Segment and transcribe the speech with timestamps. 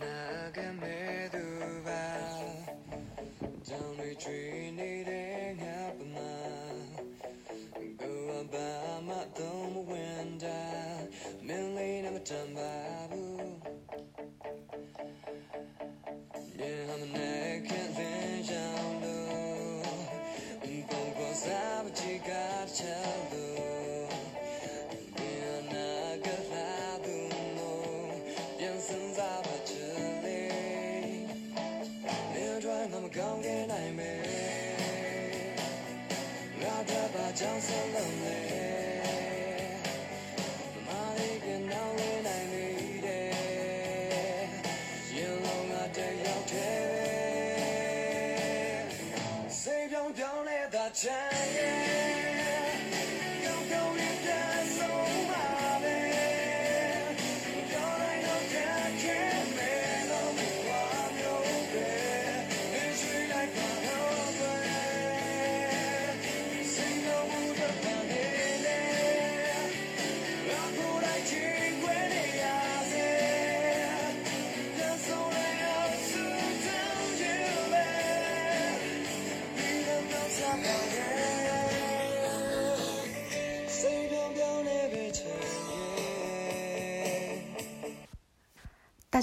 [0.00, 0.27] the
[50.16, 52.47] ပြောင်းလဲသာချမ်းရဲ့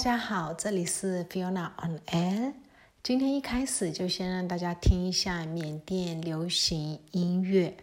[0.06, 2.52] 大家好，这里是 Fiona on Air。
[3.02, 7.76] 今天一开始就先让大家听一下缅甸流行音乐。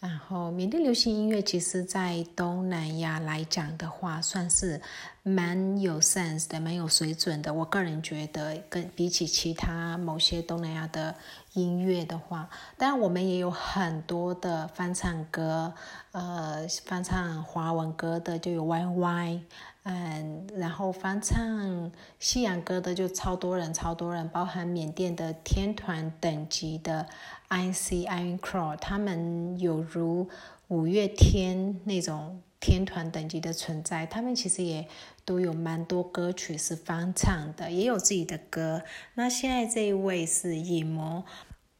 [0.00, 4.80] 然后，缅甸流行音乐其实，在东南亚来讲的话，算是
[5.22, 7.52] 蛮有 sense 的，蛮有水准的。
[7.52, 11.14] 我个人觉得，跟比起其他某些东南亚的
[11.52, 15.74] 音乐的话，当然我们也有很多的翻唱歌，
[16.12, 19.40] 呃，翻唱华文歌的就有 YY。
[19.88, 27.06] 嗯，然后翻唱西洋歌的就超多人，超多人，包含缅甸的天团等级的
[27.50, 30.28] IC IN Crow，他们有如
[30.66, 34.88] 五月天那种天团等级的存在，他们其实也
[35.24, 38.82] 都有蛮多歌曲是翻唱的，也有自己的歌。
[39.14, 41.24] 那现在这一位是影魔，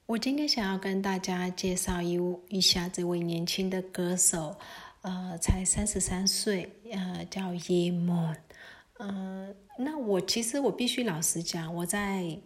[0.06, 2.16] 我今天想要跟大家介绍一
[2.50, 4.54] 一下这位年轻的歌手。
[5.06, 8.34] 呃，才三十三岁，呃，叫叶梦，
[8.98, 12.40] 嗯，那我其实我必须老实讲，我在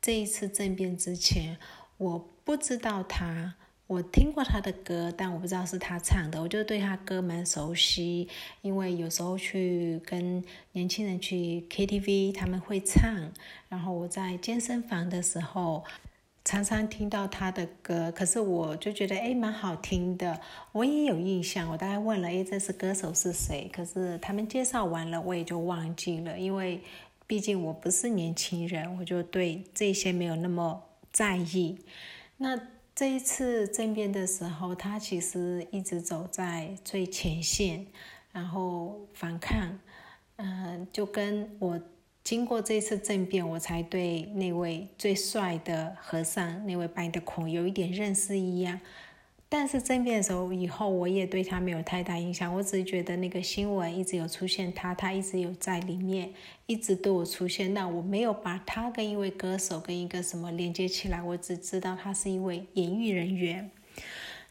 [0.00, 1.58] 这一次政变之前，
[1.98, 3.54] 我不知道他，
[3.86, 8.26] 我听过他的歌，但我不知道是他唱的，我就对他歌蛮熟悉，
[8.62, 13.30] 因为有时候去跟年轻人去 KTV，他们会唱，
[13.68, 15.84] 然后我在健身房的时候。
[16.42, 20.40] 常常听到他的歌，可是我就觉得哎，蛮好听的。
[20.72, 23.70] 我也有印象，我大概问了哎，这是歌手是谁？
[23.70, 26.80] 可是他们介绍完了，我也就忘记了，因为
[27.26, 31.78] 毕竟我不是年轻人，我就对这些没有那么在意。
[32.38, 32.58] 那
[32.94, 37.86] 这一次政变的时候，他其实一直走在最前线，
[38.32, 39.78] 然后反抗，
[40.36, 41.78] 嗯，就跟我。
[42.30, 48.80] 经过这次政变，我才对那位最帅的和尚，那位白的孔有一点认识一样。
[49.48, 52.54] 但是政变的时候以后，我也对他没有太大影响。
[52.54, 56.32] 我只是觉得那个新闻一直有出现他，他一直有在里面，
[56.66, 57.74] 一直都有出现。
[57.74, 63.72] 那我没有把他跟一位歌手跟一个什么连接起来，我只知道他是一位演艺人员。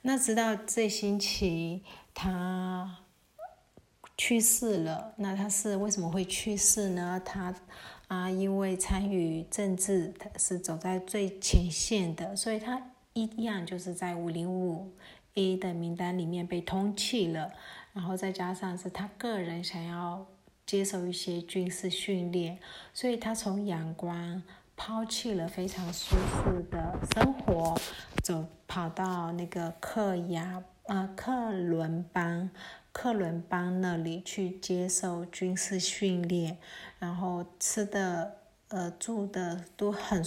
[0.02, 1.82] 那直到这星期，
[2.14, 3.06] 他。
[4.20, 7.22] 去世了，那他是为什么会去世呢？
[7.24, 7.56] 他
[8.10, 12.82] 啊，因为参与政治，他是走在最前线的，所以他
[13.14, 14.92] 一样就是在五零五
[15.36, 17.50] A 的名单里面被通缉了。
[17.94, 20.28] 然后再加上是他个人想要
[20.66, 22.60] 接受一些军事训练，
[22.94, 24.44] 所以他从阳光
[24.76, 27.74] 抛弃了非常舒适的生活，
[28.22, 32.50] 走跑到那个克亚啊克伦邦。
[33.02, 36.58] 克伦邦那里去接受军事训练，
[37.00, 38.36] 然后吃的、
[38.68, 40.22] 呃住的都很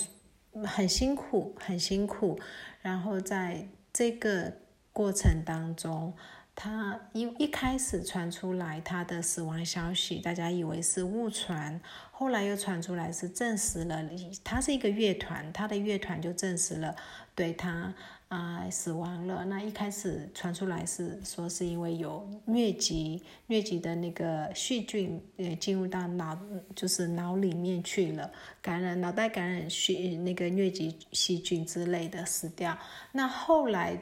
[0.64, 2.40] 很辛苦，很辛苦。
[2.80, 4.54] 然后在这个
[4.90, 6.14] 过程当中，
[6.54, 14.02] 他一一开始传出来他的死亡消息，大家以为是误传，后来又传出来是证实了，
[14.44, 16.94] 他是一个乐团，他的乐团就证实了
[17.34, 17.94] 对他。
[18.28, 19.44] 啊，死亡了。
[19.44, 26.38] 那一开始传出来是说是因为有疟疾，疟疾的那个细菌呃进入到脑，
[26.74, 28.32] 就是脑里面去了，
[28.62, 32.78] 感染脑袋感染细那个疟疾细菌之类的死掉。
[33.12, 33.98] 那后来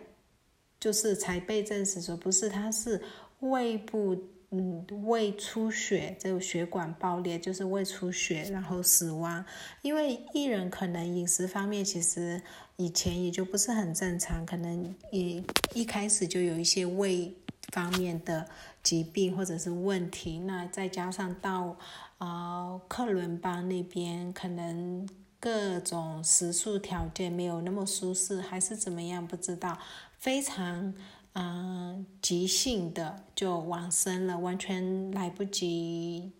[0.81, 3.01] 就是才被证实说不是，他是
[3.41, 4.17] 胃部。
[4.53, 9.45] 嗯，胃出血，这个血管爆裂就是胃出血，然后死亡。
[9.81, 12.43] 因为艺人可能饮食方面其实
[12.75, 15.41] 以前也就不是很正常，可能也
[15.73, 17.33] 一开始就有一些胃
[17.69, 18.45] 方面的
[18.83, 20.41] 疾病或者是问题。
[20.41, 21.77] 那再加上到
[22.19, 29.79] 啊克伦邦那边，可能各种食宿条件没有那么舒适，还是怎么样，不知道，
[30.21, 30.95] 非常。
[31.33, 36.33] 嗯，急性的就往生了，完全来不及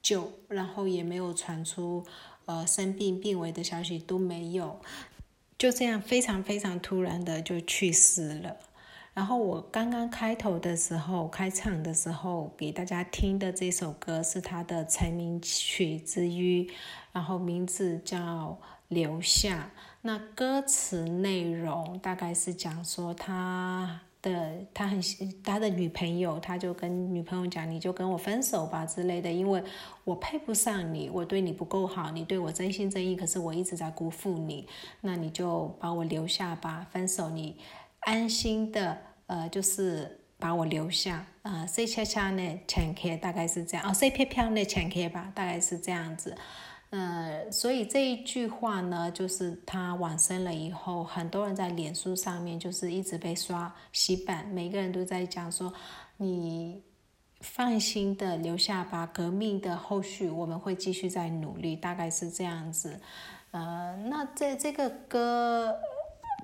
[0.00, 2.06] 救，然后也没有传出
[2.44, 4.80] 呃生病病危的消息都没有，
[5.58, 8.58] 就这样非常非常突然的就去世了。
[9.12, 16.70] 然后我刚刚开头的时候开场的时候给大家听的这首歌是他的成名曲之一，
[17.10, 18.16] 然后名字叫
[18.86, 19.72] 《留下》。
[20.02, 24.00] 那歌词内容大概是讲说他。
[24.20, 25.00] 的他很
[25.44, 29.62] 他的女朋友，他就跟女朋友讲，你就跟我分手吧之类的，因为
[30.02, 34.66] 我配不上你，我对你不够好，你对我真心真意，可是我一直在辜负你，
[35.02, 37.58] 那你就把我留下吧，分手，你
[38.00, 46.36] 安心的呃，就是把我留下，呃，say 恰恰呢，请客大概是这样，哦，say 飘飘呢，请客吧，大概是这样子。
[46.90, 55.70] 呃，所以这一句话呢，就是他往生了以后，很多人在脸书上面就是一直被刷洗版，每个人都在讲说，
[56.16, 56.82] 你
[57.40, 62.98] 放心的留下吧，革命的后续我们会继续在努力，大概是这样子。
[63.50, 65.74] 呃，那这这个歌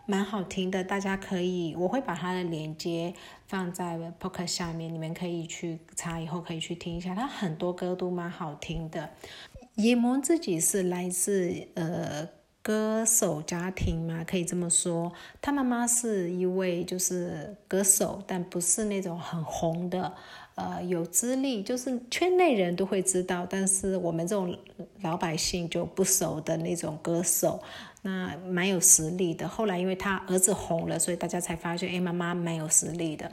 [0.06, 3.14] 蛮好听的，大家可以，我会把它的链接
[3.46, 9.08] 放在 Pocket 下面，你们可以去查，以后可以去听一下，它很多歌都蛮好听的。
[9.76, 12.28] 叶萌自己是来自呃
[12.62, 15.12] 歌手家庭嘛，可以这么说。
[15.42, 20.14] 他妈妈是一位就是歌手，但不是那种很红的，
[20.54, 24.56] 呃，有资历，就是圈内人都会知道，但是我们这种
[25.02, 27.60] 老百姓就不熟的那种歌手，
[28.02, 29.48] 那蛮有实力的。
[29.48, 33.30] 后来因为他儿子红了，所以大家才发现，哎，妈妈蛮有实力的。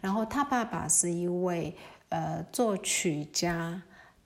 [0.00, 1.74] 然后他爸爸是一位
[2.08, 3.80] 呃作曲家。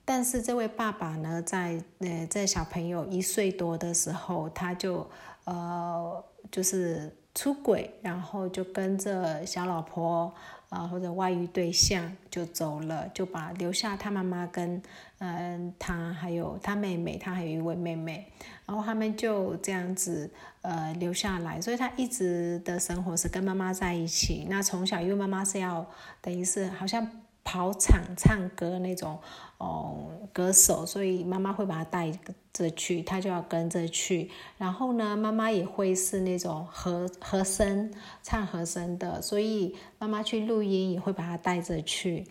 [0.09, 5.07] 但是这位爸爸呢，在呃在小朋友一岁多的时候，他就
[5.43, 10.33] 呃就是出轨，然后就跟着小老婆
[10.69, 14.81] 啊或者外遇对象就走了，就把留下他妈妈跟
[15.19, 18.31] 嗯他还有他妹妹，他还有一位妹妹，
[18.65, 20.27] 然后他们就这样子
[20.63, 24.47] 呃留下来，所以他一直的生活是跟妈妈在一起。
[24.49, 25.85] 那从小因为妈妈是要
[26.19, 27.07] 等于是好像。
[27.43, 29.19] 跑场唱歌那种
[29.57, 32.11] 哦，歌手，所以妈妈会把他带
[32.53, 34.29] 着去，他就要跟着去。
[34.57, 37.91] 然后呢，妈妈也会是那种和和声
[38.21, 42.27] 唱和声的，所以妈妈去录音也会把他带着去。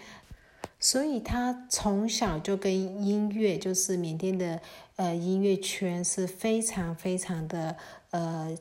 [0.81, 2.73] 所以他从小就跟
[3.05, 4.61] 音乐，就是缅甸的
[4.97, 7.77] 呃音乐圈是非常非常的
[8.11, 8.57] 呃。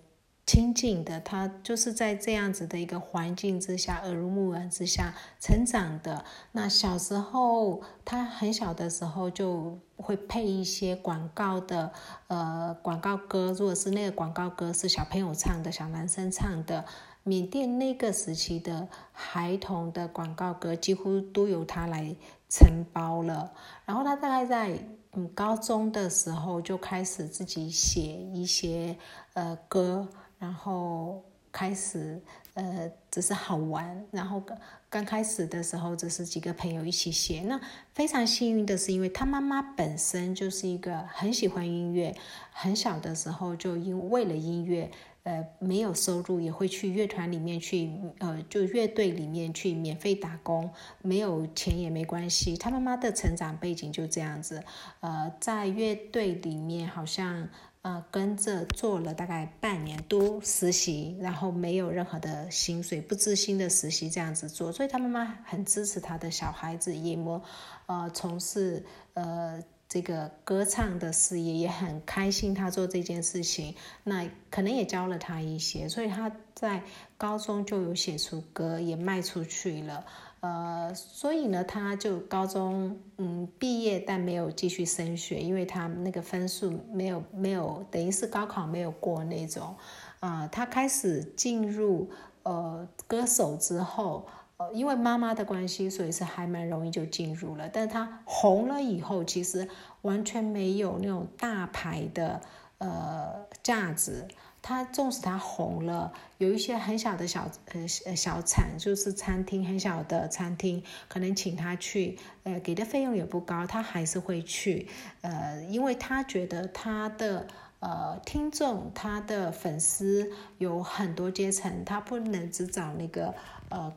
[0.48, 6.24] 亲近的，他就是在这样子的一个环境之下，耳濡目染之下成长的。
[6.54, 11.92] 那小时候，他很小的时候就会配一些广告的，
[12.28, 13.54] 呃，广告歌。
[13.60, 16.86] 如果是那个广告歌是小朋友唱的，小男生唱的，
[17.24, 22.16] 缅甸那个时期的孩童的广告歌，几乎都由他来
[22.48, 23.52] 承包了。
[23.84, 24.80] 然后他大概在
[25.12, 28.02] 嗯高中的时候就开始自己写
[28.34, 28.96] 一些
[29.34, 30.08] 呃歌。
[30.40, 32.22] 然后开始，
[32.54, 34.06] 呃，只是好玩。
[34.12, 34.44] 然后
[34.90, 37.42] 刚开始的时候，只是几个朋友一起写。
[37.42, 37.60] 那
[37.94, 42.16] 非常幸运的是，因为他妈妈本身就是一个很喜欢音乐，
[42.52, 44.92] 很小的时候就因为了音乐，
[45.24, 47.90] 呃，没有收入也会去乐团里面去，
[48.20, 50.70] 呃，就乐队里面去免费打工，
[51.02, 52.56] 没有钱也没关系。
[52.56, 54.64] 他妈妈的成长背景就这样子，
[55.00, 57.50] 呃，在乐队里面好像。
[57.84, 67.42] 呃，跟着做了大概半年多实习，然后没有任何的薪水，不知心的实习这样子做，所以他妈妈很支持他的小孩子叶默，
[67.86, 73.74] 呃，从事呃这个歌唱的事业，也很开心他做这件事情。
[74.04, 76.84] 那可能也教了他一些，所以他在
[77.18, 80.06] 高中就有写出歌，也卖出去了。
[80.40, 89.76] 呃，所以呢，他就高中嗯毕业，但没有继续升学，因为他那个分数没有没有，等于是高考没有过那种。
[90.20, 92.10] 啊，他开始进入
[92.44, 94.28] 呃歌手之后，
[94.58, 97.68] 呃，因为妈妈的关系，所以是还蛮容易就进入了。
[97.70, 99.68] 但是他红了以后，其实
[100.04, 102.42] 完全没有那种大牌的
[102.78, 104.28] 呃价值。
[104.68, 114.90] 他纵使他红了，有一些很小的小呃小产，就是餐厅很小的餐厅，可能请他去，呃，给的费用也不高，他还是会去，
[115.22, 117.48] 呃，因为他觉得他的
[117.80, 123.34] 呃听众，他的粉丝有很多阶层，他不能只找那个
[123.70, 123.94] 呃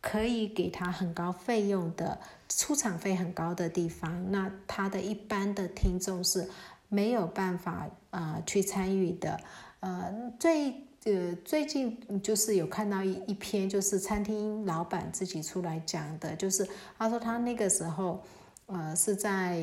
[0.00, 6.48] 可以给他很高费用的出场费很高的地方，那他的一般的听众是
[6.88, 9.38] 没有办法啊去参与的。
[9.84, 10.70] 呃，最
[11.04, 18.22] 呃最近就是有看到一一篇，就是餐厅老板自己出来讲的，就是他说他那个时候，
[18.64, 19.62] 呃是在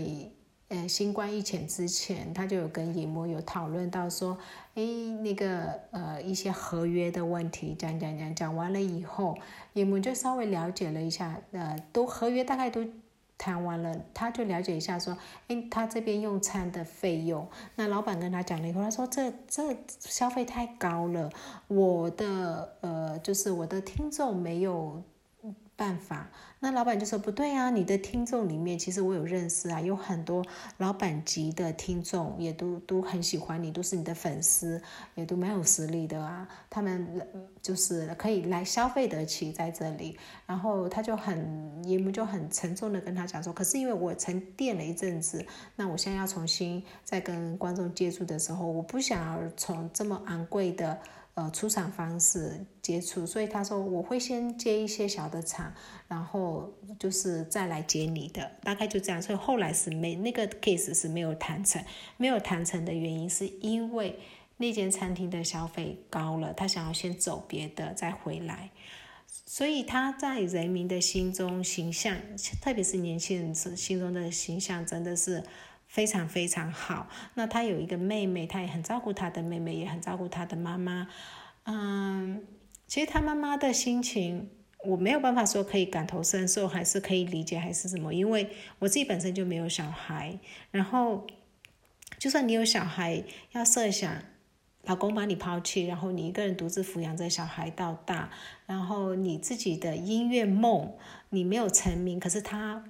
[0.67, 4.37] 呃新冠疫情之前，他就有跟野魔有讨论到说，
[4.75, 4.83] 哎
[5.23, 9.35] 那个呃一些合约的问题，讲讲讲讲完了以后，
[9.73, 12.85] 野魔就稍微了解了一下，呃都合约大概都。
[13.41, 15.17] 谈完了，他就了解一下，说，
[15.47, 21.31] 哎，他这边用餐的费用，那老板跟他讲了以后，他说，这这消费太高了，
[21.67, 25.01] 我的呃，就是我的听众没有。
[25.75, 30.45] 办法，那老板就说不对啊，你的听众里面其实我有认识啊，有很多
[30.77, 34.79] 老板级的听众也都都很喜欢你，都是你的粉丝，
[35.15, 37.27] 也都蛮有实力的啊，他们
[37.63, 40.17] 就是可以来消费得起在这里。
[40.45, 45.43] 然后他就很，也们就很沉重的跟他讲说，可是因为我沉淀了一阵子，
[45.77, 50.99] 那我现在要重新再跟观众接触的时候，我不想要从这么昂贵的。
[51.33, 55.73] 呃，出场方式接触，所以他说我会先接一些小的场，
[56.09, 56.69] 然后
[56.99, 59.21] 就是再来接你的，大概就这样。
[59.21, 61.81] 所以后来是没那个 case 是没有谈成，
[62.17, 64.19] 没有谈成的原因是因为
[64.57, 68.69] 那间餐厅的消费高了，他想要先走别的再回来，
[69.45, 72.17] 所以他在人民的心中形象，
[72.61, 75.41] 特别是年轻人心中的形象，真的是。
[75.91, 77.09] 非常非常好。
[77.33, 81.09] 那他有一个妹妹，他也很照顾他的妹妹，也很照顾他的妈妈。
[81.65, 82.41] 嗯，
[82.87, 84.49] 其实他妈妈的心情，
[84.85, 88.13] 我没有办法说可以感同身受，还是可以理解，还是什么？
[88.13, 90.39] 因为我自己本身就没有小孩。
[90.71, 91.27] 然后，
[92.17, 93.21] 就算你有小孩，
[93.51, 94.15] 要设想
[94.83, 98.29] 老公把你抛弃，然后你一个人独自抚养这小孩到大，
[98.65, 100.93] 然后你自己的音乐梦，
[101.31, 102.81] 你没有成名，可是他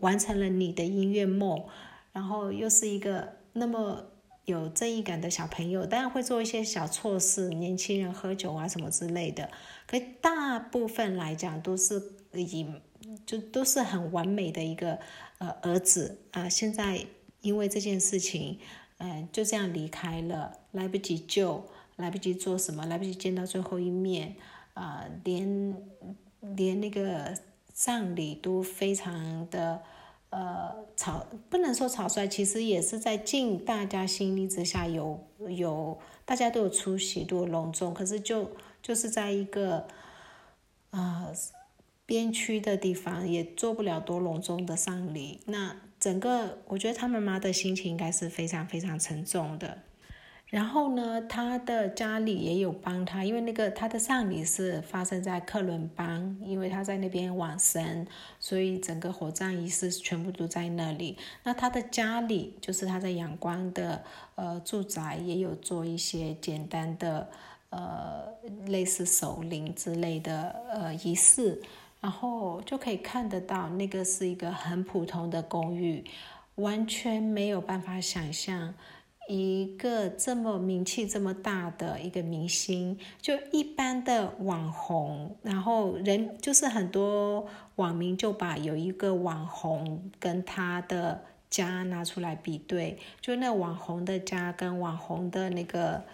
[0.00, 1.64] 完成了你的音乐梦。
[2.12, 4.04] 然后又是一个那么
[4.44, 9.48] 有正义感的小朋友，当然会做一些小错事，年轻人喝酒啊什么之类的。
[9.86, 12.02] 可大部分来讲都是
[12.32, 12.66] 以
[13.24, 14.98] 就都是很完美的一个
[15.38, 16.48] 呃儿子啊。
[16.48, 17.06] 现在
[17.40, 18.58] 因为这件事情，
[18.98, 21.64] 嗯，就这样离开了，来不及救，
[21.96, 24.34] 来不及做什么，来不及见到最后一面
[24.74, 25.76] 啊，连
[26.40, 27.38] 连那个
[27.72, 29.82] 葬礼都非常的。
[30.30, 39.88] 呃，草不能说草率，其实也是在尽大家心力之下，有有大家都有出席，都隆重，可是就就是在一个
[40.90, 41.32] 啊
[42.06, 45.40] 边区的地方，也做不了多隆重的丧礼。
[45.46, 49.78] 那整个我觉得他们妈的心情应该是非常非常沉重的。
[50.50, 58.04] 然后呢，他的家里也有帮他，因为那个他的丧礼是发生在克伦邦，因为他在那边往生，
[58.40, 61.16] 所以整个火葬仪式全部都在那里。
[61.44, 64.02] 那他的家里，就是他在阳光的
[64.34, 67.28] 呃住宅，也有做一些简单的
[67.68, 68.26] 呃
[68.66, 71.62] 类似守灵之类的呃仪式，
[72.00, 76.04] 然后就可以看得到，那个是一个很普通的公寓，
[76.56, 78.74] 完全没有办法想象。
[79.30, 87.46] 一个这么名气这么大的一个明星，就一般的网红，然后人就是很多
[87.76, 96.04] 网民就把有一个网红跟他的家拿出来比对，就那网红的家跟网红的那个，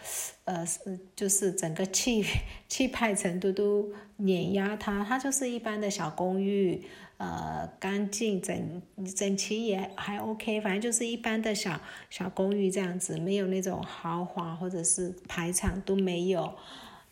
[0.47, 0.66] 呃，
[1.14, 2.25] 就是整个气
[2.66, 6.83] 气派程度都碾压他，他就是一般的小公寓。
[7.19, 8.83] 呃，干净整
[9.16, 16.52] 整齐也还 OK，反正就是一般的小小公寓这样子，没有那种豪华或者是排场都没有。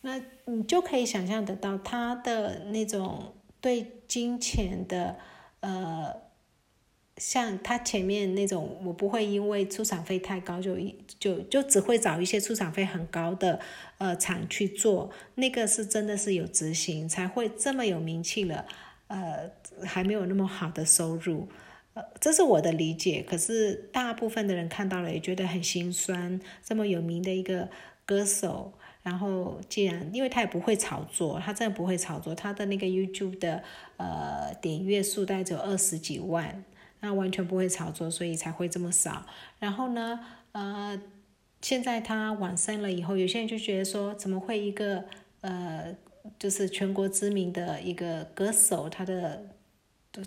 [0.02, 5.16] 那你就可以想象得到他的那种对金钱的
[5.60, 6.14] 呃，
[7.16, 10.76] 像他前面那种，我不会因为出场费太高就
[11.18, 13.60] 就就只会找一些出场费很高的
[13.98, 18.66] 呃厂去做，那个是真的是有执行才会这么有名气了。
[19.06, 19.50] 呃，
[19.84, 21.46] 还没有那么好的收入，
[21.92, 23.22] 呃，这是我的理解。
[23.22, 26.40] 可是大部分的人看到了也觉得很心酸。
[26.64, 27.68] 这么有名的一个
[28.06, 33.62] 歌手，然后既然因为他也不会炒作，他真的不会炒作，他的那个 YouTube 的
[33.98, 36.64] 呃点阅数大概只有二十几万，
[37.04, 39.26] 那完全不会炒作，所以才会这么少。
[39.58, 40.18] 然后呢，
[40.52, 40.98] 呃，
[41.60, 45.04] 现在他往生了以后，有些人就觉得说，怎么会一个
[45.42, 45.94] 呃，
[46.38, 49.44] 就是全国知名的一个歌手，他的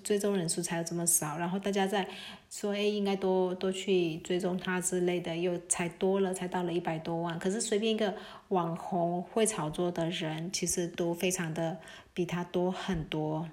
[0.04, 2.08] 追踪人数才有这么少，然后大家在
[2.52, 7.40] 说，哎，应该多多去追踪他之类的，又才多了，才到了一百多万。
[7.40, 8.14] 可是随便一个
[8.50, 11.80] 网红会炒作的人，其实都非常的
[12.14, 13.50] 比他多很多。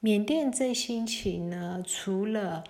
[0.00, 2.62] 缅甸这星期呢，除了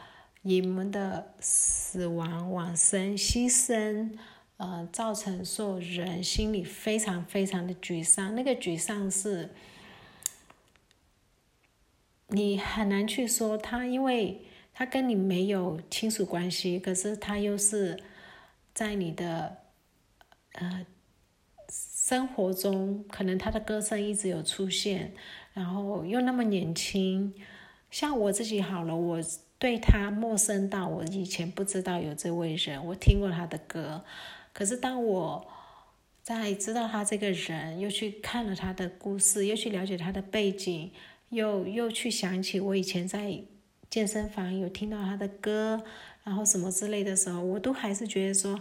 [0.43, 4.17] 人们的死亡、往生、牺牲，
[4.59, 8.35] 呃，造成所有人心里非常非常的沮丧。
[8.35, 9.51] 那个沮丧是，
[12.29, 14.43] 你很难去说他，因为
[14.73, 18.01] 他跟你没有亲属关系，可是他又是
[18.73, 19.59] 在你的
[20.53, 20.87] 呃
[22.07, 25.13] 生活中，可能他的歌声一直有出现，
[25.55, 27.35] 然后又那么年轻。
[27.91, 29.21] 像我自己好了，我。
[29.59, 34.05] 对他陌生到我以前不知道有这位人，我听过他的歌，
[34.53, 35.47] 可是当我
[36.23, 40.93] 在知道他这个人，又去看了他的故事，又去了解他的背景，
[41.31, 43.45] 又又去想起我以前在
[43.89, 45.83] 健身房有听到他的歌，
[46.23, 48.61] 然后什么之类的时候，我都还是觉得说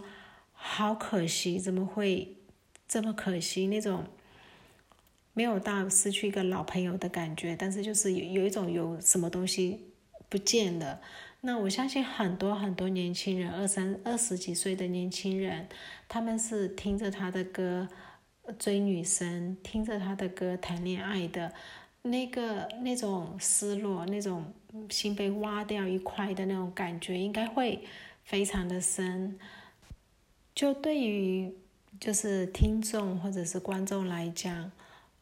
[0.54, 2.38] 好可惜，怎么会
[2.88, 3.66] 这么可惜？
[3.66, 4.04] 那种
[5.32, 9.92] 没有到失去一个老朋友的感觉，但是就是有有一种有什么东西。
[10.28, 11.00] 不见了，
[11.42, 15.68] 那我相信很多很多年轻人，二三二十几岁的年轻人，
[16.08, 17.88] 他们是听着他的歌
[18.58, 21.52] 追女生，听着他的歌谈恋爱的，
[22.02, 24.52] 那个那种失落，那种
[24.90, 27.84] 心被挖掉一块的那种感觉，应该会
[28.24, 29.38] 非常的深。
[30.56, 31.54] 就对于
[32.00, 34.70] 就是听众或者是观众来讲，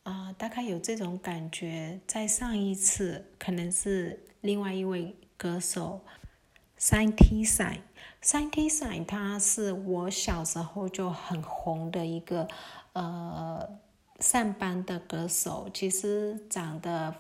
[0.03, 4.21] 啊，大概有这种感觉，在上一次可能是。
[4.45, 6.03] 另外一位歌手
[6.79, 7.81] ，Saint Saint
[8.23, 12.47] Saint，他是我小时候就很红的一个
[12.93, 13.67] 呃
[14.21, 17.15] 上班的歌手，其实长得。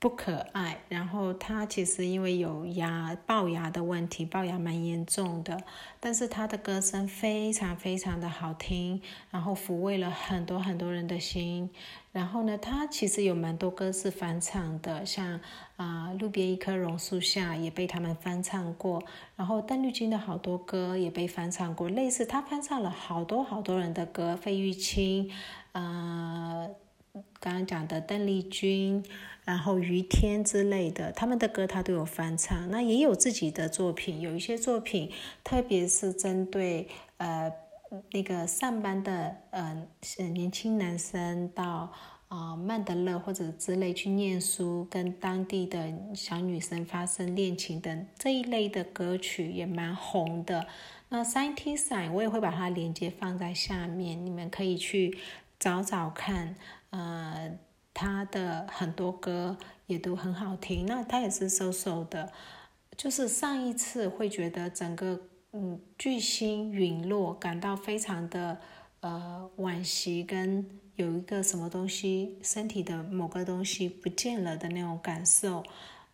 [0.00, 5.62] 不可爱，然后他其实因为有牙龅牙的问题，龅牙蛮严重的，
[6.00, 11.68] 但是他的歌声非常非常的好听，然后抚慰了很多很多人的心。
[12.12, 15.38] 然后呢，他其实有蛮多歌是翻唱的，像
[15.76, 19.02] 啊路边一棵榕树下也被他们翻唱过，
[19.36, 25.30] 然后邓丽君的好多歌也被翻唱过，类似他翻唱了好多好多人的歌，费玉清，
[25.72, 26.66] 啊。
[27.12, 29.04] 刚刚讲的邓丽君，
[29.44, 32.70] 然后于天之类的，他们的歌他都有翻唱。
[32.70, 35.10] 那也有自己的作品，有一些作品，
[35.42, 37.52] 特别是针对呃
[38.12, 39.86] 那个上班的呃
[40.32, 41.92] 年轻男生到
[42.28, 50.66] 啊曼德勒或者之类去念书，跟当地的小女生发生恋情等这一类的歌曲也蛮红的。
[51.08, 55.18] 那三 T 伞我也会把它链接放在下面，你们可以去
[55.58, 56.54] 找找看。
[56.90, 57.58] 呃，
[57.92, 60.86] 他的很多歌也都很好听。
[60.86, 62.30] 那他也是瘦瘦的，
[62.96, 65.20] 就是上一次会觉得整个
[65.52, 68.58] 嗯巨星陨落，感到非常的
[69.00, 70.64] 呃惋惜，跟
[70.96, 75.64] 有一个什么东西身体的某个东西不见了的那种感受。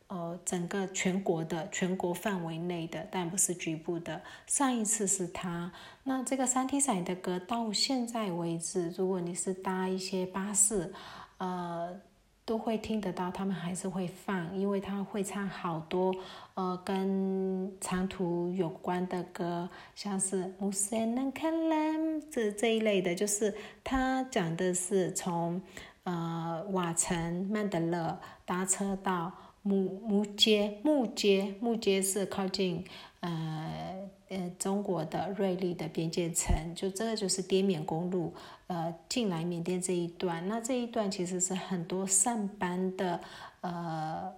[0.09, 4.23] 呃，整个全国的全国范围内的，但不是局部的。
[4.47, 5.73] 上一次是他，
[6.05, 10.95] 那这个三 T 伞的歌到现在为止，如果你是搭一些巴士，
[11.39, 12.01] 呃，
[12.45, 16.15] 都会听得到，他们还是会放，因为他会唱好多
[16.55, 21.97] 呃跟长途有关的歌，像是《无限能看蓝》
[22.31, 25.61] 这这一类的，就是他讲的是从
[26.05, 29.33] 呃瓦城曼德勒搭车到。
[29.67, 32.85] 木木街，木街，木街是靠近
[33.19, 38.33] 呃呃中国的瑞丽的边界城，就这个就是滇缅公路，
[38.69, 43.21] 呃进来缅甸这一段，那这一段其实是很多上班的
[43.63, 44.33] 呃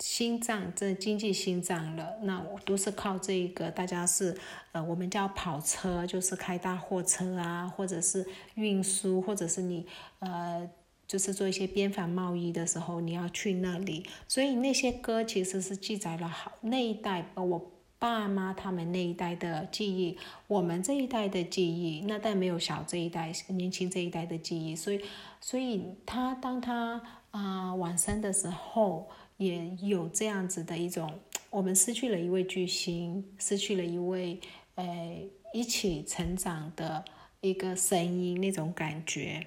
[0.00, 4.34] 心脏，这经济心脏了，那都是靠这个，大家是
[4.72, 9.86] 呃我们叫跑车，就是开大货车啊，或者是运输，或者是你
[10.20, 10.70] 呃。
[11.12, 25.00] 就是做一些边防贸易的时候，你要去那里，所以那些歌其实是记载了好那一代，呃我爸妈他们那一代的记忆，我们这一代的记忆，那代没有小这一代、年轻这一代的记忆，所以，
[25.38, 31.12] 所以他当他啊晚生的时候，也有这样子的一种，
[31.50, 34.40] 我们失去了一位巨星，失去了一位
[34.76, 35.18] 呃
[35.52, 37.04] 一起成长的
[37.42, 39.46] 一个声音，那种感觉。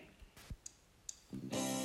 [1.44, 1.85] Bye.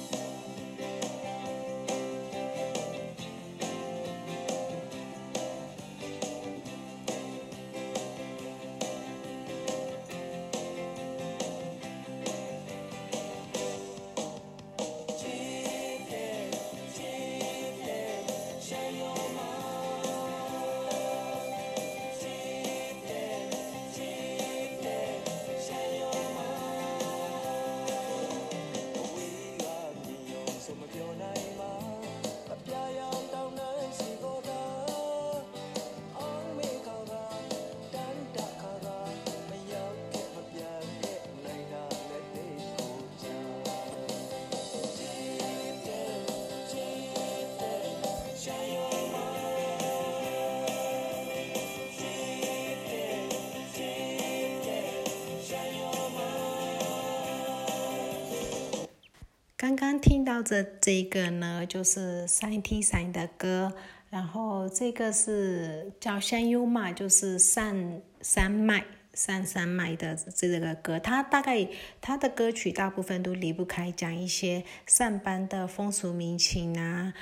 [60.40, 63.72] 到这这个呢，就是三 T 三的歌，
[64.08, 68.84] 然后这个是叫山优嘛，就是上山脉。
[69.12, 71.68] 上山脉的这个歌，他大概
[72.00, 77.12] 他的歌曲大部分都离不开讲一些上班的风俗民情啊。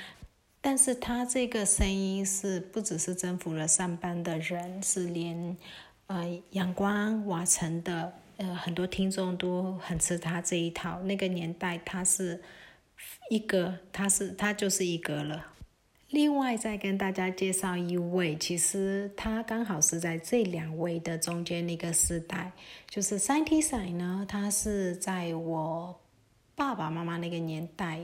[0.61, 5.57] 但是他这个声音是不只是征服了上班的人，是连
[6.05, 11.01] 呃阳光瓦城的呃很多听众都很吃他这一套。
[11.01, 12.39] 那个年代他是
[13.29, 15.53] 一个，他是他就是一个了。
[16.09, 22.51] 另外再跟大家介绍一位，其实他刚好是在这两位的中间那个时代，
[22.89, 25.99] 就是三 T 赛呢，他是在我
[26.55, 27.99] 爸爸妈妈那个年代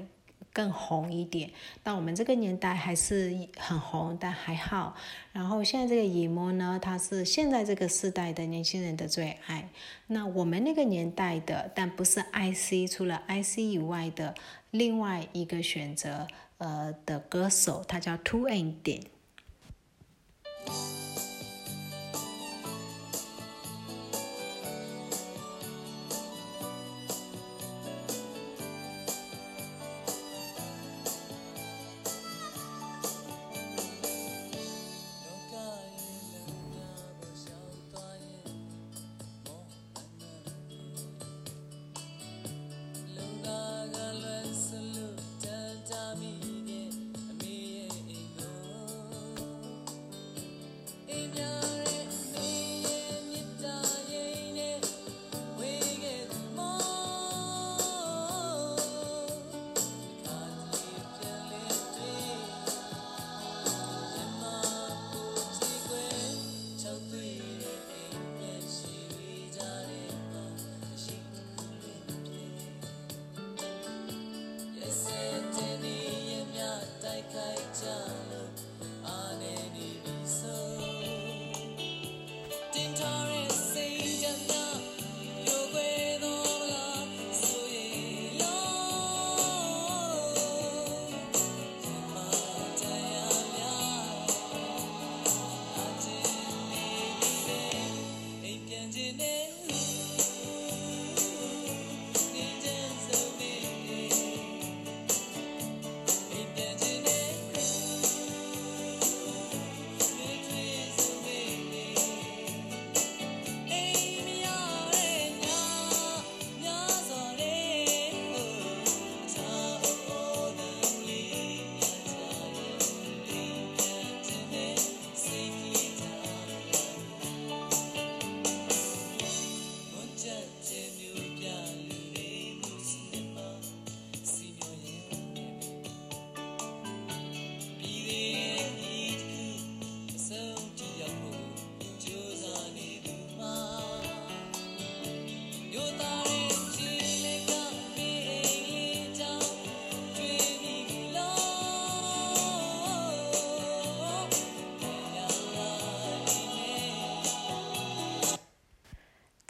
[0.54, 1.50] 更红一点，
[1.82, 4.96] 到我们这个年代还是很红，但还好。
[5.34, 9.68] 然后现在这个野魔呢，他是现在这个时代的年轻人的最爱。
[10.08, 14.36] 那我们那个年代的，但不是 IC，除了 IC 以外的
[14.78, 16.28] 另外一个选择。
[16.58, 19.02] 呃的歌手，他叫 Two and 点。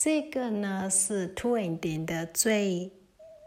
[0.06, 2.92] 这个呢是 Two and 点的最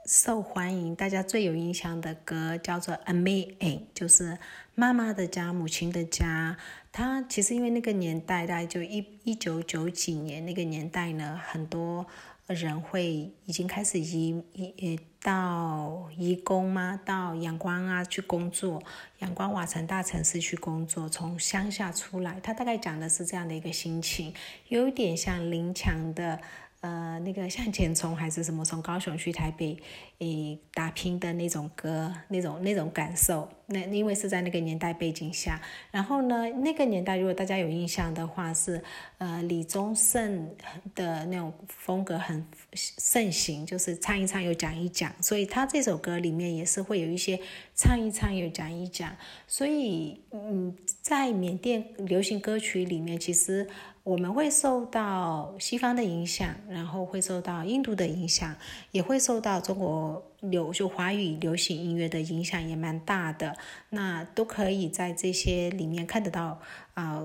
[0.07, 3.55] 受欢迎、大家最有印象的歌，叫做《Amen》，
[3.95, 4.37] 就是
[4.75, 6.57] 妈妈的家、母亲的家。
[6.91, 12.05] 它其实因为那个年代，大概就一一九九几年那个年代呢，很多。
[12.49, 16.99] 人会已经开始移移到义工吗？
[17.05, 18.83] 到阳光啊去工作，
[19.19, 24.33] 阳光瓦城大城市去工作，从乡下出来，他大概讲的是这样的一个心情，
[24.69, 26.41] 有点像林强的。
[26.81, 28.65] 呃，那个向前冲还是什么？
[28.65, 29.77] 从高雄去台北，
[30.19, 33.49] 诶，打拼的那种歌，那种那种感受。
[33.67, 35.61] 那因为是在那个年代背景下，
[35.91, 38.81] 然后呢，那个年代如果大家有印象的话，是
[39.19, 40.55] 呃李宗盛
[40.95, 45.13] 的那种风格很盛行，就是唱一唱又讲一讲。
[45.21, 47.41] 所以他这首歌里面也是会有一些
[47.75, 49.17] 唱一唱又讲一讲。
[49.49, 53.69] 所以嗯，在缅甸流行歌曲里面，其实。
[54.09, 58.57] 我们会受到西方的影响，然后会受到印度的影响，
[58.91, 63.55] 也会受到中国流就华语流行音乐的影响，也蛮大的。
[63.91, 66.59] 那都可以在这些里面看得到
[66.95, 67.23] 啊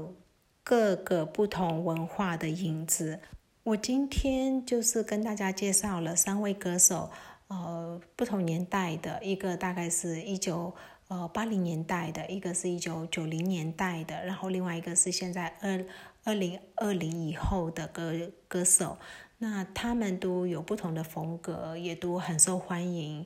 [0.62, 3.22] 各个不同文化的影子。
[3.64, 7.10] 我今天就是跟大家介绍了三位歌手，
[7.48, 10.76] 呃，不同年代的，一个大概是一九
[11.14, 15.86] 呃八零年代的，一个是一九九零年代的，然后另外一个是现在二。
[16.26, 18.14] 二零二零以后的歌
[18.48, 18.98] 歌手，
[19.40, 23.26] 那他们都有不同的风格，也都很受欢迎。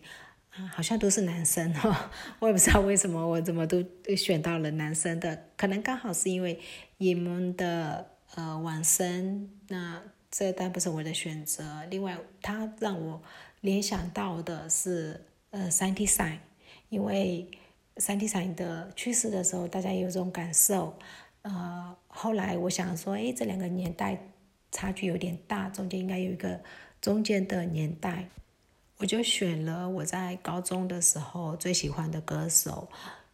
[0.49, 2.09] 啊，好像都是男生哈，
[2.41, 6.59] 我也不知道为什么我怎么都选到了男生的，可能刚好是因为
[6.97, 11.85] 你们的呃晚生，那这但不是我的选择。
[11.91, 13.21] 另外，他让我
[13.61, 16.39] 联想到的是呃三 T 赛，
[16.89, 17.47] 因为
[17.99, 20.93] 三 T 赛的去世的时候，大家也有这种感受。
[21.41, 24.17] 呃，后来我想说，哎，这两个年代
[24.71, 26.59] 差距有点大，中间应该有一个
[27.01, 28.27] 中间的年代。
[28.97, 32.87] 我就选了我在高中的时候最喜欢的歌手，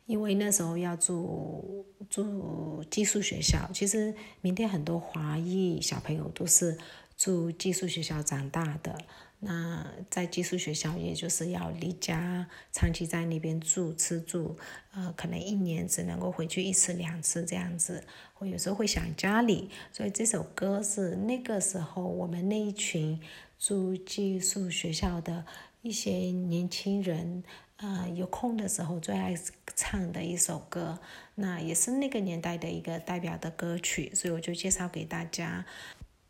[0.06, 3.69] 因为那时候要住住寄宿学校。
[3.73, 6.78] 其实缅甸很多华裔小朋友都是
[7.17, 8.97] 住寄宿学校长大的。
[9.43, 14.58] 那在寄宿学校，也就是要离家长期在那边住吃住，
[14.93, 18.03] 呃，可能一年只能够回去一次两次这样子。
[18.39, 23.19] 我有时候会想家里，所以这首歌是那个时候我们那一群。
[23.60, 25.45] 住寄宿学校的
[25.82, 27.41] 一些年轻人，
[27.77, 29.34] 呃，有空的时候最爱
[29.73, 30.99] 唱的一首歌，
[31.36, 35.65] 那也是那个年代的一个代表的歌曲，所以我就介绍给大家。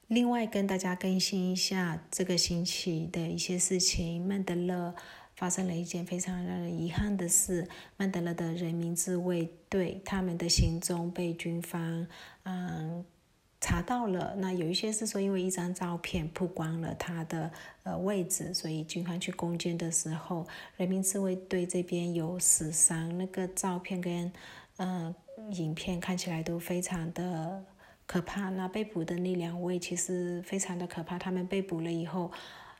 [0.07, 4.93] 另外跟大家更新一下这个星期的一些事情，曼德勒
[5.35, 12.07] 发生了一件非常让人遗憾的事，曼德勒的人民自卫队他们的行踪被军方，
[12.43, 13.05] 嗯。
[13.65, 17.49] 查到了，那有一些是说，因为一张照片曝光了他的
[17.83, 23.17] 呃位置，所以军方去攻坚的时候，人民自卫队这边有死伤。
[23.17, 24.29] 那个照片跟
[24.79, 25.15] 嗯
[25.51, 27.63] 影片看起来都非常的
[28.05, 28.49] 可怕。
[28.49, 32.31] 那被捕的那两位其实非常的可怕，他们被捕了以后，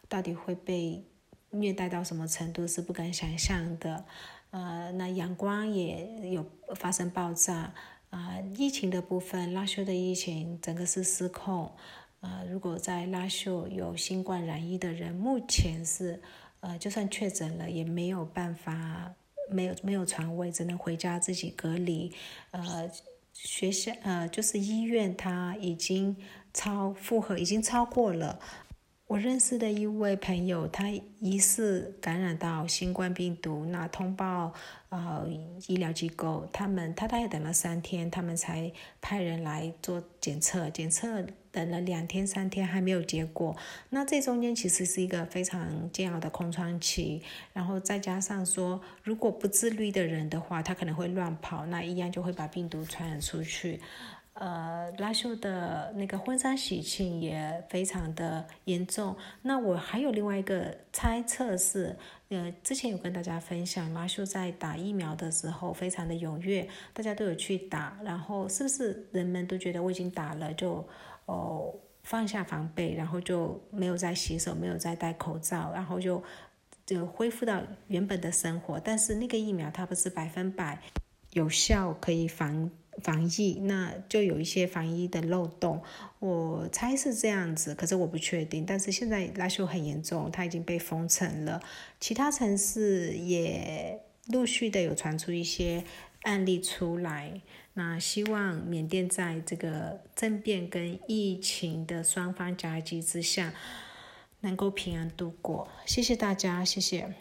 [0.08, 1.04] 到底会被
[1.52, 4.06] 虐待到什么程度是不敢想象的。
[4.52, 7.74] 呃，那阳光也有发生爆炸。
[8.10, 11.72] 啊，疫情的部分，拉秀的疫情整个是失控。
[12.22, 16.22] 呃，如果在拉秀有新冠染疫的人，目前是，
[16.60, 19.12] 呃，就算确诊了，也没有办法，
[19.50, 22.14] 没有没有床位，只能回家自己隔离。
[22.52, 22.88] 呃，
[23.34, 26.16] 学校呃，就是医院，他已经
[26.54, 28.40] 超负荷，已经超过了。
[29.14, 34.52] 我认识的一位朋友，他疑似感染到新冠病毒，那通报
[34.90, 35.24] 呃
[35.68, 43.56] 医疗机构，他们他大概等了三天，他们才派人来做检测，检测等了两天三天还没有结果，
[43.92, 47.22] 那这中间其实是一个非常煎熬的空窗期，
[47.54, 53.80] 然后再加上说，如果不自律的人的话，他可能会乱跑，那一样就会把病毒传染出去。
[54.34, 59.16] 呃，拉秀的那个婚纱喜庆也非常的严重。
[59.44, 61.96] 那我还有另外一个猜测是，
[62.30, 67.96] 呃，之前有跟大家分享，拉秀在打疫苗的时候非常的踊跃，大家都有去打。
[68.04, 70.84] 然后是不是人们都觉得我已经打了，就
[71.26, 76.24] 哦放下防备，然后就没有再洗手，没有再戴口罩，然后就
[76.88, 78.80] 就恢复到原本的生活。
[78.80, 80.82] 但是那个疫苗它不是百分百
[81.34, 82.72] 有效，可以防。
[83.02, 85.82] 防疫那就有一些防疫的漏洞，
[86.20, 88.66] 我猜是这样子，可是我不确定。
[88.66, 91.62] 但是现在拉修很严重，它已经被封城了，
[92.00, 95.84] 其他城市也陆续的有传出一些
[96.22, 97.42] 案例出来。
[97.74, 103.52] 那希望缅甸在这个政变跟疫情的双方夹击之下，
[104.42, 105.68] 能够平安度过。
[105.86, 107.14] 谢谢大家，谢谢。